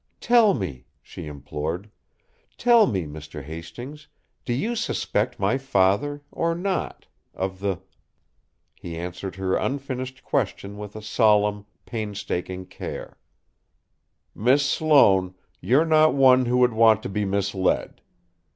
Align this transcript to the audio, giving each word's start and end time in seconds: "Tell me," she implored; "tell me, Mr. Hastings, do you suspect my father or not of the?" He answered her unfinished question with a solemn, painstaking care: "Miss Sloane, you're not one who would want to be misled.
"Tell 0.19 0.55
me," 0.55 0.87
she 1.03 1.27
implored; 1.27 1.91
"tell 2.57 2.87
me, 2.87 3.05
Mr. 3.05 3.43
Hastings, 3.43 4.07
do 4.45 4.51
you 4.51 4.75
suspect 4.75 5.39
my 5.39 5.59
father 5.59 6.23
or 6.31 6.55
not 6.55 7.05
of 7.35 7.59
the?" 7.59 7.79
He 8.81 8.97
answered 8.97 9.35
her 9.35 9.55
unfinished 9.55 10.23
question 10.23 10.79
with 10.79 10.95
a 10.95 11.03
solemn, 11.03 11.67
painstaking 11.85 12.65
care: 12.65 13.19
"Miss 14.33 14.65
Sloane, 14.65 15.35
you're 15.59 15.85
not 15.85 16.15
one 16.15 16.47
who 16.47 16.57
would 16.57 16.73
want 16.73 17.03
to 17.03 17.09
be 17.09 17.23
misled. 17.23 18.01